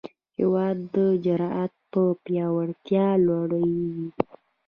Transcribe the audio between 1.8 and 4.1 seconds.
په پیاوړتیا لویېږي.